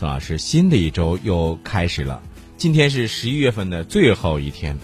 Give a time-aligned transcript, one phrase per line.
[0.00, 2.22] 宋老师，新的一周又开始了，
[2.56, 4.78] 今天是十一月份的最后一天。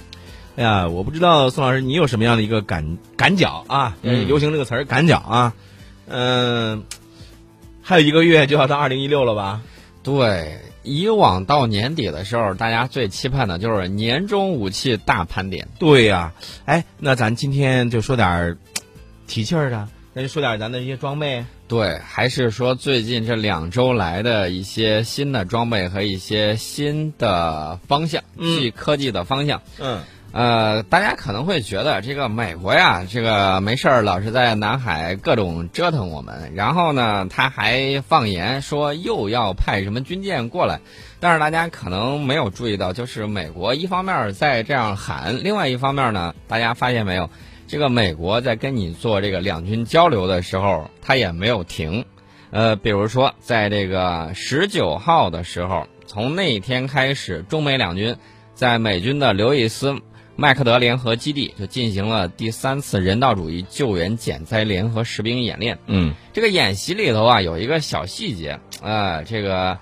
[0.57, 3.97] 哎呀，我不知道宋老师你有什么样的一个感感脚啊？
[4.03, 5.55] 嗯流行这个词儿“感脚”啊。
[6.07, 6.85] 嗯、
[7.81, 9.63] 还有一个月就要到二零一六了吧？
[10.03, 15.67] 对，以往到年底的时候，大家最期盼的就是年终武器大盘点。
[15.79, 16.35] 对呀、
[16.67, 18.59] 哎，那咱今天就说点儿
[19.27, 21.43] 提气儿的，那就说点咱的一些装备。
[21.69, 28.59] 对，还是说最近这两周来的一些新的装备和一些新的方向，嗯。
[28.59, 29.63] 去科技的方向。
[29.79, 30.01] 嗯。
[30.33, 40.81] 呃，大家可能会觉得这个美国呀，这个没事儿老是在南海各种折腾我们，然后呢，他还放言说又要派什么军舰过来，
[41.21, 47.31] 但是大家可能没有注意到，就是美国一方面在这样喊，另外一方面呢，大家发现没有，
[47.67, 52.05] 这个美国在跟你做这个两军交流的时候，他也没有停。
[52.51, 58.17] 呃，比如说在这个十九号的时候，从那一天开始，中美两军
[58.55, 59.97] 在美军的刘易斯
[60.37, 65.79] 麦克德联合基地就进行了第三次人道主义救援减灾联合实兵演练。
[65.87, 69.79] 嗯这个演习里头啊，有一个小细节，啊，这个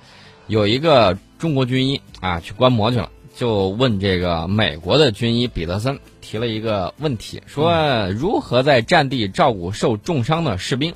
[0.47, 10.95] 有一个中国军医啊去观摩去了，就问这个美国的军医彼得森提了一个问题，说如何在战地照顾受重伤的士兵。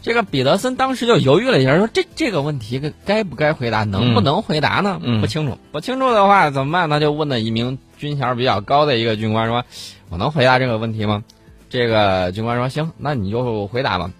[0.00, 4.98] 这个彼得森当时就犹豫了一下，说这这个问题该该不该回答，能不能回答呢？
[5.02, 6.98] 嗯不清楚，不清楚的话怎么办他？
[6.98, 9.64] 就问了一名军衔比较高的一个军官说
[10.10, 11.22] ：“我能回答这个问题吗？”
[11.70, 14.10] 这个军官说：“行，那你就回答吧。”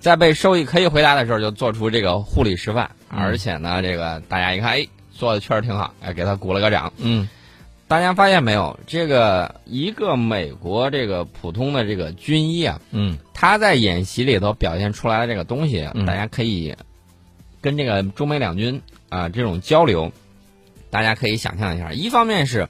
[0.00, 6.92] 在被授意可以回答的时候，就做出这个护理示范，嗯而且呢，这个大家一看，哎，做的确实挺好，哎，给他鼓了个掌。
[6.98, 7.28] 嗯
[7.88, 8.80] 大家发现没有？
[8.86, 16.74] 这个一个美国这个普通的这个军医啊，嗯他在演习里头表现出来的这个东西，嗯大家可以
[17.60, 18.80] 跟这个中美两军
[19.10, 20.10] 啊、这种交流，
[20.88, 22.68] 大家可以想象一下，一方面是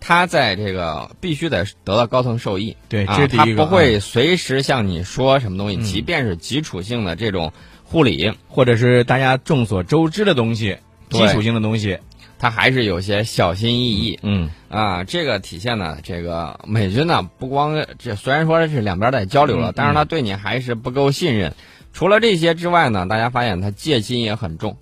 [0.00, 3.64] 他在这个必须得得到高层授意，对，啊这是第一个。
[3.64, 7.52] 他不会随时向你说什么东西，嗯即便是基础性的这种
[7.84, 10.78] 护理，或者是大家众所周知的东西，
[11.10, 11.98] 基础性的东西。
[12.38, 14.18] 他还是有些小心翼翼。
[14.22, 21.54] 嗯啊，这个体现呢，这个美军呢，不光这虽然说是两边在交流了，嗯但是他对你还是不够信任。
[21.92, 24.76] 除了这些之外呢，大家发现他戒心也很重。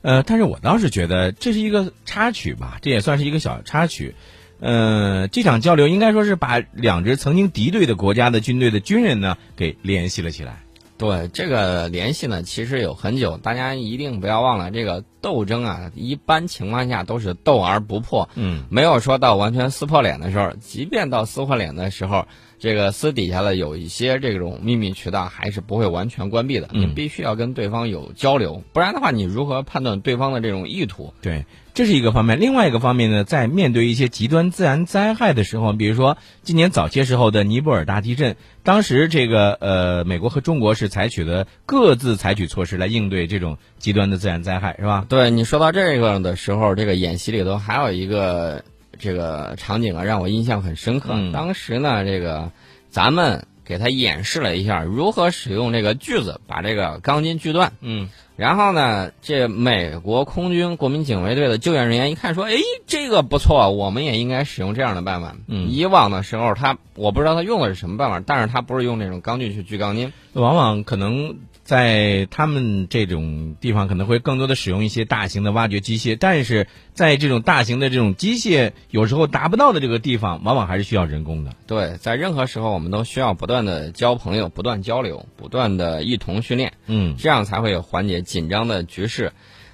[0.00, 4.14] 呃，但是我倒是觉得这是一个插曲吧，这也算是一个小插曲。
[4.58, 10.60] 呃，这场交流应该说是把两支曾经敌对的国家的军队的军人呢给联系了起来。
[10.98, 20.52] 对这个联系呢，其实有很久，大家一定不要忘了，这个斗争啊，一般情况下都是斗而不破，嗯没有说到完全撕破脸的时候。
[20.60, 22.26] 即便到撕破脸的时候，
[22.58, 26.68] 这个私底下的有一些这种秘密渠道还是不会完全关闭的。
[26.72, 31.12] 嗯你必须要跟对方有交流，不然的话，你如何判断对方的这种意图？
[31.20, 31.44] 对，
[31.76, 32.40] 这是一个方面。
[32.40, 45.04] 另外一个方面呢，在面对一些极端自然灾害的时候，比如说今年早些时候的尼泊尔大地震，当时这个呃，美国和中国是采取了各自采取措施来应对这种极端的自然灾害，是吧？
[45.06, 48.64] 对你说到这个的时候，这个演习里头还有一个
[48.98, 51.10] 这个场景啊，让我印象很深刻。
[51.12, 52.52] 嗯当时呢，这个
[52.88, 57.74] 咱们给他演示了一下如何使用这个锯子把这个钢筋锯断。
[57.82, 62.52] 嗯然后呢，这美国空军国民警卫队的救援人员一看说：“哎，
[62.86, 70.12] 这个不错，我们也应该使用这样的办法。”嗯以往的时候他我不知道他用的是什么办法，但是他不是用那种钢锯去锯钢筋。
[70.34, 81.50] 往往可能在他们这种地方可能会更多的使用一些大型的挖掘机械，但是在这种大型的这种机械有时候达不到的这个地方，往往还是需要人工的。
[81.66, 86.72] 对，在任何时候我们都需要不断的交朋友、不断交流、不断的一同训练。
[86.86, 89.32] 嗯这样才会有缓解紧张的局势。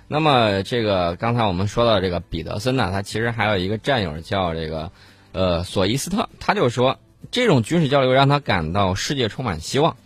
[0.08, 4.90] 那么，这个刚才我们说到这个彼得森呢，他其实还有一个战友叫这个
[5.32, 6.98] 呃索伊斯特，他就说
[7.30, 9.98] 这种军事交流让他感到世界充满希望。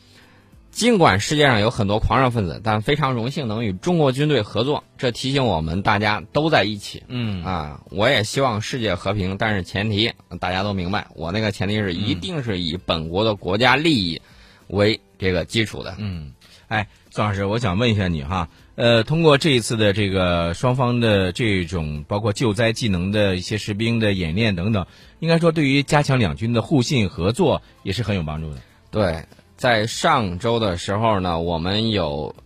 [0.77, 4.85] 尽管世界上有很多狂热分子，但非常荣幸能与中国军队合作。
[4.99, 7.81] 这提醒我们大家都在一起嗯啊！
[7.91, 14.21] 我也希望世界和平，但是前提大家都明白，我那个前提是一定是以本国的国家利益
[14.67, 15.95] 为这个基础的。
[15.97, 16.34] 嗯，
[16.69, 24.87] 哎，宋老师，我想问一下你哈，呃，通过这一次的这个双方的这种包括救灾技能的一些士兵的演练等等，
[25.21, 28.61] 应该说对于加强两军的互信合作也是很有帮助的。
[28.91, 29.25] 对，
[29.57, 32.37] 在上周的时候呢，我们有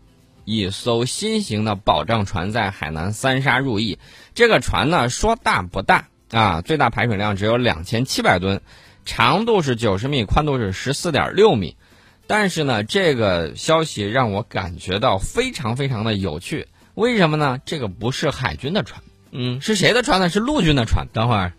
[0.45, 3.99] 一艘新型的保障船在海南三沙入役。
[4.35, 8.61] 这个船呢，说大不大啊，最大排水量只有两千七百吨，
[9.05, 11.77] 长度是九十米，宽度是十四点六米。
[12.29, 16.69] 但是呢，这个消息让我感觉到非常非常的有趣。
[16.95, 17.59] 为什么呢？
[17.65, 19.03] 这个不是海军的船，
[19.33, 20.29] 嗯，是谁的船呢？
[20.29, 21.09] 是陆军的船。
[21.13, 21.55] 等会儿，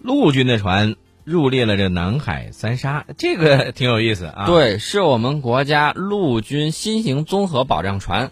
[0.00, 8.30] 陆军的船入列了这南海三沙，这个挺有意思啊。，对，是我们国家陆军新型综合保障船，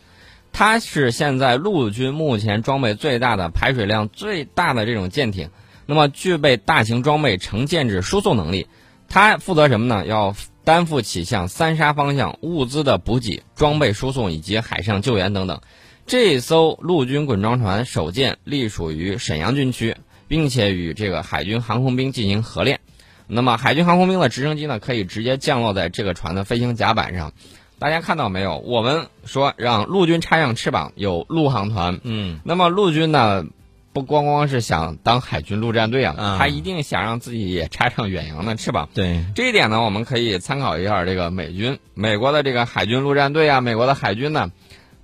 [0.52, 5.50] 它是现在陆军目前装备最大的、排水量最大的这种舰艇。
[5.86, 8.68] 那么，具备大型装备成建制输送能力。
[9.08, 10.06] 它负责什么呢？
[10.06, 15.60] 要担负起向三沙方向物资的补给、装备输送以及海上救援等等。
[16.06, 19.96] 这艘陆军滚装船首舰隶属于沈阳军区，
[20.28, 22.78] 并且与这个海军航空兵进行合练。
[23.26, 27.32] 那么，海军航空兵的直升机呢，可以直接降落在这个船的飞行甲板上。
[27.78, 28.58] 大家看到没有？
[28.58, 32.00] 我们说让陆军插上翅膀，有陆航团。
[32.02, 33.44] 嗯，那么陆军呢，
[33.92, 38.88] 不光光是想当海军陆战队啊，啊他一定想让自己也插上远洋的翅膀。
[38.94, 44.50] 对，这一点呢，我们可以参考一下这个美军，美国的这个海军陆战队啊，美国的海军呢，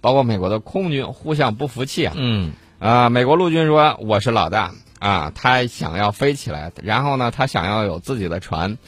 [0.00, 2.14] 包括美国的空军，互相不服气啊。
[2.16, 8.78] 嗯，啊、美国陆军说我是老大啊，他想要飞起来，然后呢，他想要有自己的船，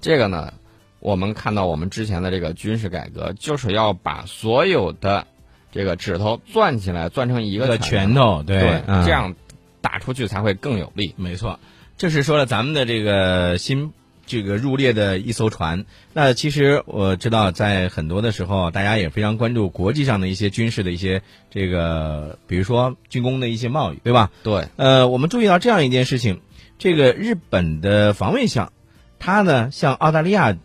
[0.00, 0.52] 这个呢，
[1.00, 5.26] 我们看到我们之前的这个军事改革，就是要把所有的
[5.72, 9.34] 这个指头攥起来，攥成一个拳头，对，对，嗯这样
[9.80, 11.14] 打出去才会更有力。
[11.16, 11.58] 没错，
[11.96, 13.92] 这是说了咱们的这个新
[14.26, 15.84] 这个入列的一艘船。
[16.12, 24.30] 那其实我知道，在很多的时候，大家也非常关注国际上的一些军事的一些这个，比如说军工的一些贸易，对吧？
[24.42, 26.40] 对，呃，我们注意到这样一件事情，
[26.78, 28.72] 这个日本的防卫相，
[29.18, 30.56] 他呢向澳大利亚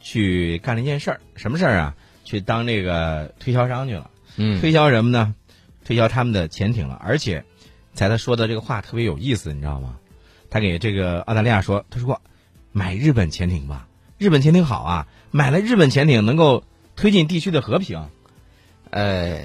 [0.00, 1.94] 去干了一件事儿，什么事儿啊？
[2.24, 4.10] 去当这个推销商去了。
[4.36, 5.34] 嗯，推销什么呢？
[5.84, 7.44] 推销他们的潜艇了，而且，
[7.92, 9.96] 才他说的这个话特别有意思，你知道吗？
[10.48, 12.22] 他给这个澳大利亚说，他说
[12.72, 13.86] 买日本潜艇吧，
[14.18, 16.64] 日本潜艇好啊，买了日本潜艇能够
[16.96, 18.08] 推进地区的和平。
[18.90, 19.40] 呃，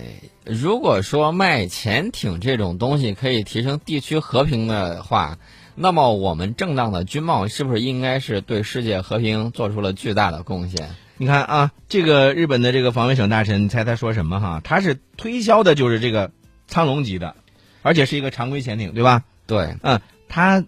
[0.45, 5.38] 如果说卖潜艇这种东西可以提升地区和平的话，
[5.75, 10.89] 那么我们正当的军贸是不是应该是对世界和平做出了巨大的贡献？
[11.18, 14.62] 你看啊，这个日本的这个防卫省大臣，你猜他说什么哈？
[14.63, 16.31] 他是推销的就是这个
[16.68, 17.35] 苍龙级的，
[17.81, 19.24] 而且是一个常规潜艇，对吧？
[19.47, 20.63] 对，嗯，他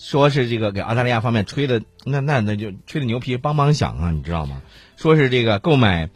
[0.00, 4.62] 说是这个给澳大利亚方面吹的，那那那就吹的牛皮梆梆响啊，你知道吗？
[4.96, 6.08] 说是这个购买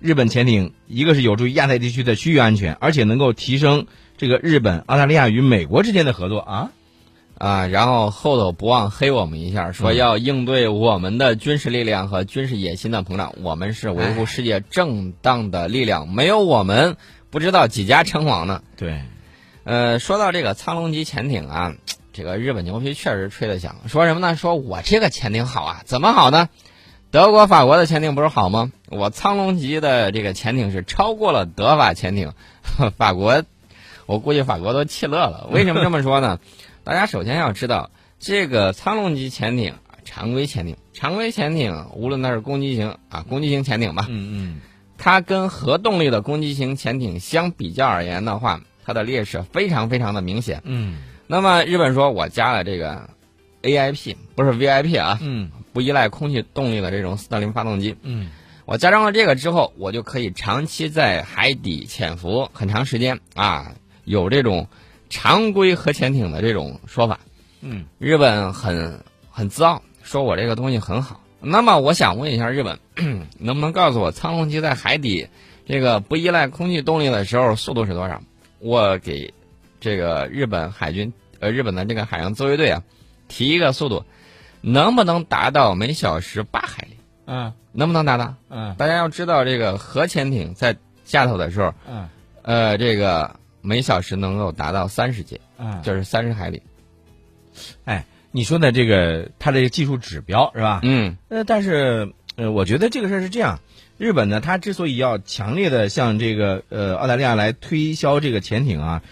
[0.00, 3.86] 日本潜艇，一个是有助于亚太地区的区域安全，而且能够提升
[4.16, 6.70] 这个日本、澳大利亚与美国之间的合作啊。
[7.38, 16.96] 啊，然后后头不忘黑我们一下，说要应对我们的军事力量和军事野心的膨胀，我们是维护世界正当的力量，没有我们，
[17.28, 18.62] 不知道几家称王呢。
[18.78, 19.02] 对，
[19.64, 21.74] 呃，说到这个苍龙级潜艇啊，
[22.16, 23.76] 这个日本牛皮确实吹得响。
[23.86, 24.34] 说什么呢？
[24.36, 26.48] 说我这个潜艇好啊，怎么好呢？
[27.10, 28.72] 德国、法国的潜艇不是好吗？
[28.88, 32.32] 我苍龙级的这个潜艇是超过了德法潜艇，
[32.96, 33.44] 法国，
[34.06, 35.46] 我估计法国都气乐了。
[35.52, 36.40] 为什么这么说呢？
[36.84, 39.74] 大家首先要知道，这个苍龙级潜艇，
[40.04, 44.60] 常规潜艇，常规潜艇，无论它是攻击型啊，攻击型潜艇吧，嗯嗯，
[44.98, 50.60] 它跟核动力的攻击型潜艇相比较而言的话，它的劣势非常非常的明显。
[50.64, 53.10] 嗯那么日本说，我加了这个
[53.62, 57.96] AIP，不是 VIP 啊，嗯不依赖空气动力的这种斯特林发动机。
[58.02, 58.28] 嗯
[58.64, 64.66] 我加装了这个之后，我就可以长期在海底潜伏很长时间啊，有这种
[65.08, 67.20] 常规核潜艇的这种说法。
[67.60, 71.20] 嗯，日本很很自傲，说我这个东西很好。
[71.40, 72.80] 那么我想问一下日本，
[73.38, 75.28] 能不能告诉我苍龙级在海底
[75.64, 78.20] 这个不依赖空气动力的时候速度是多少？
[78.58, 79.32] 我给
[79.78, 82.82] 这个日本海军呃日本的这个海洋自卫队啊
[83.28, 84.04] 提一个速度，
[84.60, 86.96] 能不能达到每小时八海里？
[87.26, 88.34] 嗯能不能达到？
[88.48, 92.08] 嗯大家要知道，这个核潜艇在下头的时候，嗯
[92.42, 96.62] 呃，这个每小时能够达到三十节，嗯，就是三十海里。
[97.84, 100.80] 哎你说的这个它这个技术指标是吧？
[100.82, 103.60] 嗯呃，但是呃，我觉得这个事儿是这样，
[103.96, 109.02] 日本呢，它之所以要强烈的向这个呃澳大利亚来推销这个潜艇啊，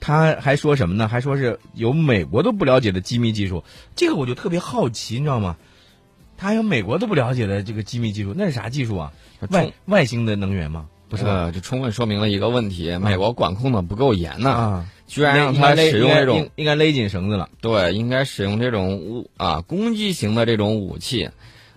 [0.00, 1.06] 他还说什么呢？
[1.06, 3.62] 还说是有美国都不了解的机密技术，
[3.94, 5.56] 这个我就特别好奇，你知道吗？
[6.36, 9.12] 他还有美国都不了解的这个机密技术，那是啥技术啊？
[9.50, 10.86] 外外星的能源吗？
[11.08, 17.48] 不是这充分说明了一个问题：美国管控的不够严呢，啊，居然让他使用这种应该勒紧绳子了。
[17.60, 21.28] 对，应该使用这种武啊攻击型的这种武器。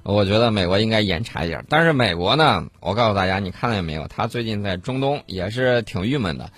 [0.04, 1.64] 我觉得美国应该严查一下。
[1.68, 4.08] 但是美国呢，我告诉大家，你看到没有？
[4.08, 6.52] 他最近在中东也是挺郁闷的。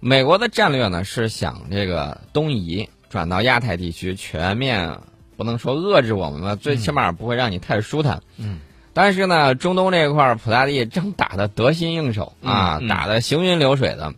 [0.00, 4.98] 美国的战略呢是想这个东移转到亚太地区，全面
[5.36, 8.22] 不能说遏制我们吧，最起码不会让你太舒坦。
[8.38, 8.60] 嗯。
[8.92, 14.12] 但是呢，中东这块儿，普大帝正打得得心应手啊，嗯嗯打得行云流水的。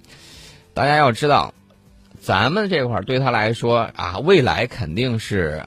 [0.73, 1.53] 大家要知道，
[2.21, 5.63] 咱们这块儿对他来说啊，未来肯定是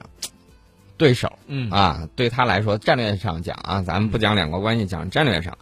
[0.96, 1.32] 对手。
[1.46, 5.56] 嗯啊，对他来说，战略上讲啊，咱们不讲两国关系，讲战略上，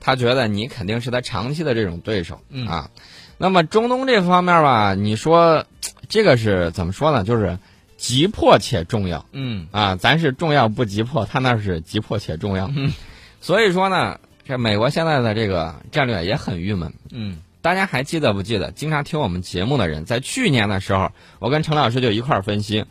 [0.00, 2.90] 他觉得你肯定是他长期的这种对手嗯啊。
[3.38, 5.64] 那么中东这方面吧，你说
[6.08, 7.24] 这个是怎么说呢？
[7.24, 7.58] 就是
[7.96, 12.70] 急迫且重要嗯啊，咱是重要不急迫，他那是急迫且重要。
[12.74, 12.92] 嗯
[13.40, 16.92] 所以说呢，这美国现在的这个战略也很郁闷。
[17.10, 18.72] 嗯大家还记得不记得？
[18.72, 22.84] 经常听我们节目的人，在去年的时候，我跟陈老师就一块儿分析，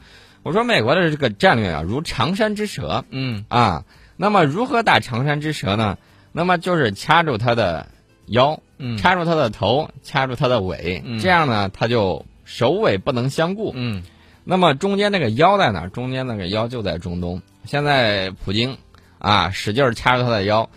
[0.43, 3.83] 我说美国的这个战略啊，如长山之蛇嗯啊。
[4.15, 5.97] 那么如何打长山之蛇呢？
[6.31, 7.87] 那么就是掐住它的
[8.25, 13.71] 腰，嗯掐住他的头，掐住他的尾，嗯这样呢，他就首尾不能相顾。
[13.75, 14.03] 嗯
[14.43, 15.89] 那么中间那个腰在哪儿？
[15.89, 17.41] 中间那个腰就在中东。
[17.65, 18.77] 现在普京
[19.19, 20.69] 啊，使劲儿掐住他的腰，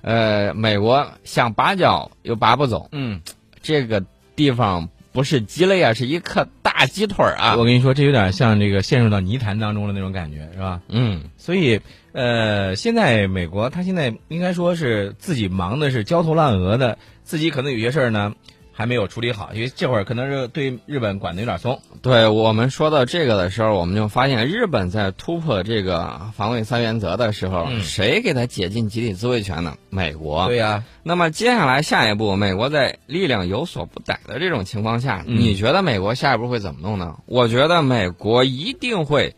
[0.00, 3.20] 呃，美国想拔脚又拔不走，嗯，
[3.62, 4.04] 这个
[4.34, 7.54] 地方不是鸡肋啊，是一颗大鸡腿儿啊。
[7.56, 10.80] 我跟你说，这有点像这个陷入到泥潭当中的那种感觉，是吧？
[10.88, 11.80] 嗯，所以，
[12.10, 16.98] 呃，现在美国他现在应该说是自己忙的是焦头烂额的，
[17.32, 18.34] 自己可能有些事儿呢
[18.74, 21.80] 还没有处理好，因为这会儿可能是对日本管的有点松。
[22.02, 29.78] 对我们说到这个的时候，我们就发现日本在突破这个防卫三原则的时候，嗯谁给他解禁集体自卫权呢？
[29.88, 30.46] 美国。
[30.46, 37.16] 对呀、那么接下来下一步，美国在力量有所不逮的这种情况下，嗯你觉得美国下一步会怎么弄呢？
[37.24, 39.36] 我觉得美国一定会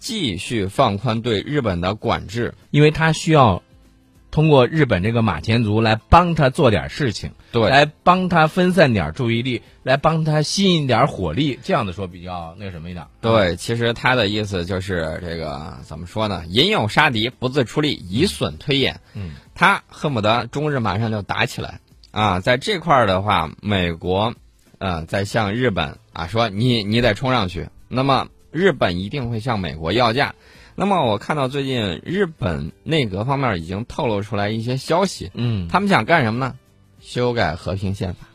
[0.00, 2.54] 继续放宽对日本的管制。
[2.72, 3.62] 因为它需要
[4.36, 13.06] 通过日本这个马前卒来帮他做点事情，对，来帮他分散点注意力，来帮他吸引点火力，这样的说比较那个什么一点。
[13.22, 16.44] 对，其实他的意思就是这个怎么说呢？
[16.50, 19.00] 引诱杀敌，不自出力，以损推演。
[19.14, 22.38] 嗯，他恨不得中日马上就打起来啊！
[22.40, 24.34] 在这块儿的话，美国，
[24.76, 30.34] 呃，在向日本啊说你你得冲上去，那么日本一定会向美国要价。
[30.78, 36.54] 那么我看到最近日本内阁方面已经透露出来一些消息，嗯，他们想干什么呢？
[37.00, 38.26] 修改和平宪法。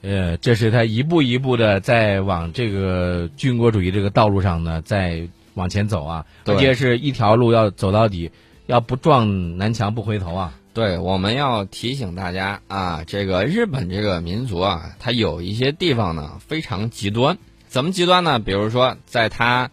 [0.00, 8.30] 呃，这是他一步一步的在往这个军国主义这个道路上呢，在往前走啊，对而且是一条路要走到底，
[8.64, 10.54] 要不撞南墙不回头啊。
[10.72, 17.36] 对，我们要提醒大家啊，这个日本这个民族啊，它有一些地方呢非常极端。
[17.68, 18.38] 怎么极端呢？
[18.38, 19.70] 比如说，在它，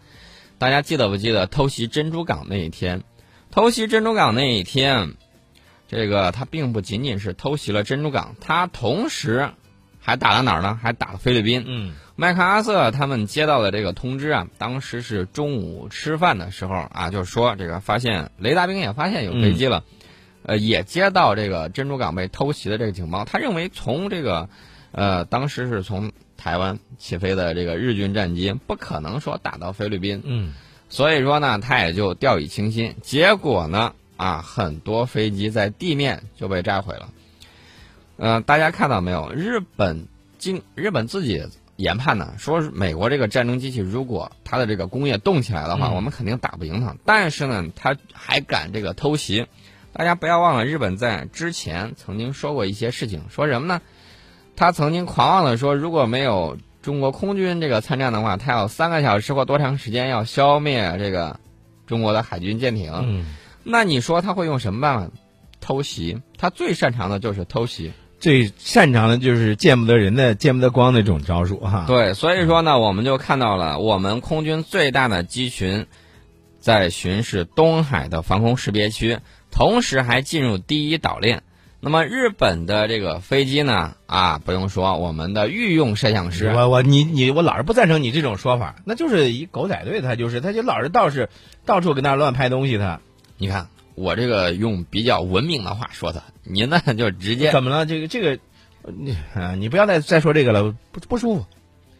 [0.58, 3.02] 大家记得不记得偷袭珍珠港那一天？
[3.50, 5.14] 偷袭珍珠港那一天，
[5.86, 9.50] 这个他并不仅仅是偷袭了珍珠港，他同时
[10.00, 10.78] 还打了哪儿呢？
[10.82, 11.64] 还打了菲律宾。
[11.66, 19.84] 嗯麦克阿瑟他们接到的这个通知啊，当时是中午吃饭的时候啊，就说这个发现雷达兵也发现有飞机了，
[20.42, 23.24] 呃，也接到这个珍珠港被偷袭的这个警报。
[23.24, 24.48] 他认为从这个，
[24.90, 30.54] 呃，当时是从台湾起飞的这个日军战机不可能说打到菲律宾，嗯
[30.88, 32.94] 所以说呢，他也就掉以轻心。
[33.02, 37.10] 结果呢，啊，很多飞机在地面就被炸毁了。
[38.16, 39.30] 呃，大家看到没有？
[39.32, 40.06] 日本
[40.38, 46.96] 经日本自己研判呢，说美国这个战争机器，如果它的这个工业动起来的话，嗯我们肯定打不赢它。
[47.04, 49.46] 但是呢，他还敢这个偷袭。
[49.92, 53.82] 大家不要忘了，日本在之前曾经说过一些事情，说什么呢？
[54.58, 61.38] 他曾经狂妄的说，如果没有中国空军这个参战的话，他要三个小时或多长时间要消灭这个
[61.86, 62.92] 中国的海军舰艇。
[62.92, 63.24] 嗯，
[63.62, 65.10] 那你说他会用什么办法？
[65.60, 67.92] 偷袭，他最擅长的就是偷袭。
[68.18, 71.84] 最擅长的就是见不得人的、见不得光的这种招数哈。
[71.86, 75.86] 对，所以说呢，我们就看到了我们空军最大的机群
[76.58, 79.20] 在巡视东海的防空识别区，
[79.52, 81.44] 同时还进入第一岛链。
[81.80, 91.28] 那么日本的这个飞机呢，啊，不用说，我们的御用摄像师，我我你你我老是不赞成你这种说法，那就是一狗仔队，他就是他就老是到是
[91.64, 93.00] 到处跟那乱拍东西他，
[93.36, 97.86] 你看我这个用比较文明的话说他，您呢就直接怎么了？
[97.86, 98.42] 这个这个，
[98.82, 101.46] 呃你啊，你不要再再说这个了，不不舒服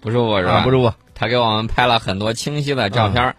[0.01, 0.55] 不舒服是吧？
[0.55, 0.93] 啊，不舒服。
[1.15, 3.37] 他给我们拍了很多清晰的照片儿。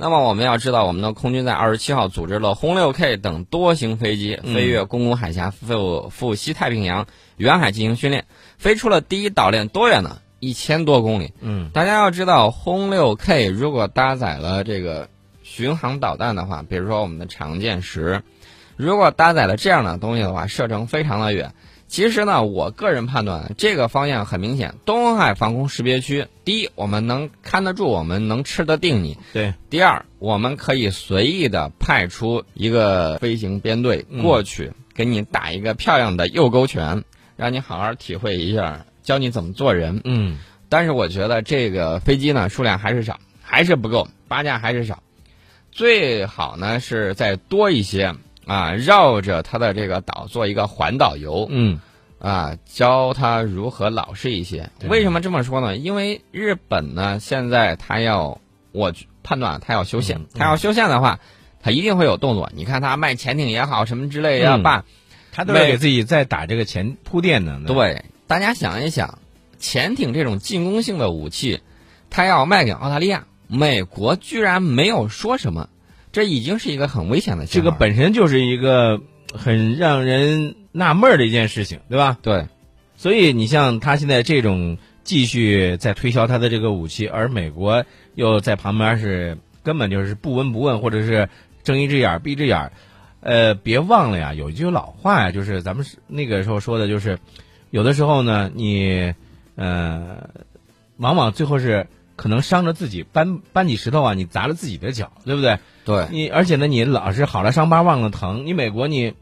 [0.00, 8.24] 那么我们要知道，我们的空军在二十七号组织了轰六 K 等多型飞机嗯飞越宫古海峡赴赴西太平洋远海进行训练，
[8.56, 10.16] 飞出了第一岛链多远呢？
[10.38, 11.34] 一千多公里。
[11.42, 15.10] 嗯大家要知道，轰六 K 如果搭载了这个
[15.42, 18.22] 巡航导弹的话，比如说我们的长剑十，
[18.76, 21.52] 如果搭载了这样的东西的话，射程非常的远。
[21.90, 34.22] 其实呢，我个人判断，这个方向很明显，东海防空识别区，第一，我们能看得住，我们能吃得定你；对，第二，我们可以随意的派出一个飞行编队嗯。
[34.22, 37.02] 过去，给你打一个漂亮的右勾拳，
[37.36, 40.00] 让你好好体会一下教你怎么做人。
[40.04, 40.38] 嗯。
[40.68, 45.02] 但是我觉得这个飞机呢数量还是少，还是不够，八架还是少，
[45.72, 48.14] 最好呢是再多一些
[48.46, 51.80] 啊，绕着它的这个岛做一个环岛游嗯
[52.18, 54.70] 啊，教他如何老实一些。
[54.88, 55.76] 为什么这么说呢？
[55.76, 58.40] 因为日本呢现在他要，
[58.72, 58.92] 我
[59.22, 61.18] 判断他要修宪嗯，他要修宪的话，
[61.62, 62.50] 他一定会有动作。
[62.54, 64.84] 你看他卖潜艇也好，什么之类也嗯罢，
[65.32, 67.60] 他都是给自己在打这个前铺垫呢。
[67.66, 69.18] 对，大家想一想，
[69.58, 71.60] 潜艇这种进攻性的武器，
[72.10, 75.70] 他要卖给澳大利亚，美国居然没有说什么，
[76.12, 79.00] 这已经是一个很危险的这个信号了本身就是一个
[79.32, 82.18] 很让人纳闷的一件事情，对吧？
[82.22, 82.46] 对
[82.96, 91.28] 所以你像他现在这种继续在推销他的这个武器，而美国又在旁边是根本就是不闻不问，或者是
[91.62, 92.70] 睁一只眼闭一只眼。
[93.20, 97.18] 呃，别忘了呀，有一句老话呀，就是咱们那个时候说的，就是
[97.70, 99.14] 有的时候呢，你
[99.56, 100.30] 呃，
[100.96, 101.86] 往往最后是
[102.20, 105.58] 可能伤着自己，搬搬起石头啊，你砸了自己的脚，对不对？
[105.86, 108.44] 对你而且呢，你老是好了伤疤忘了疼。
[108.44, 109.14] 你美国你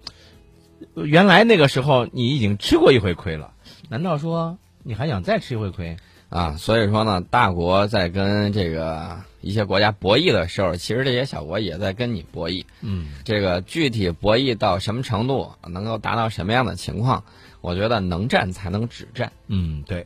[0.97, 3.53] 原来那个时候你已经吃过一回亏了，
[3.89, 5.97] 难道说你还想再吃一回亏？
[6.29, 12.65] 啊，所以说呢，大国在跟这个一些国家博弈的时候，其实这些小国也在跟你博弈。
[12.81, 17.23] 嗯，这个具体博弈到什么程度，能够达到什么样的情况，
[17.61, 19.31] 我觉得能战才能止战。
[19.47, 20.05] 嗯，对。